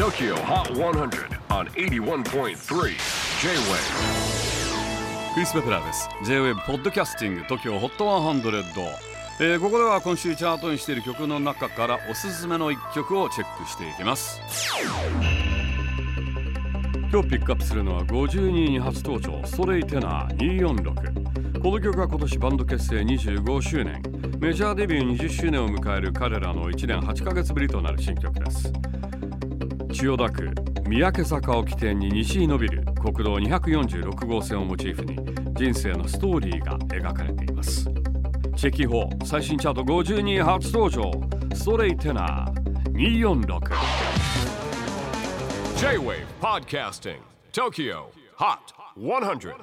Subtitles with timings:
[0.00, 2.54] TOKYO HOT 100 on 81.3 J-WAVE
[5.34, 6.08] クリス・ベプラーです。
[6.24, 8.62] J-WAVE ポッドキャスティング TOKYO HOT 100、
[9.40, 14.40] えーここでは今週チャートにしている曲の中からおすすめの一曲をチェックしていきます。
[17.12, 24.00] 今日ピックアップするのは52位に初登場ストレイテナー246この曲は今年バンド結成25周年。
[24.40, 28.72] メジャーデビュー20周年を迎える彼らの1年8ヶ月ぶりとなる新曲です。
[29.92, 30.50] 千代田区
[30.88, 35.16] 三宅坂を起点に西に伸びる国道246号線をモチーフに
[35.54, 37.84] 人生のストーリーが描かれています。
[38.56, 41.10] チェキホ最新チャート52位初登場。
[41.54, 42.60] ストレイテナー
[42.94, 43.70] 246
[45.76, 47.16] J-WAVE PODCASTING
[47.52, 48.04] TOKYO
[48.38, 48.58] HOT
[48.96, 49.54] 100